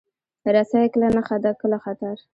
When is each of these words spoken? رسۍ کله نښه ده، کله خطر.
رسۍ 0.53 0.83
کله 0.93 1.07
نښه 1.15 1.37
ده، 1.43 1.51
کله 1.61 1.77
خطر. 1.83 2.15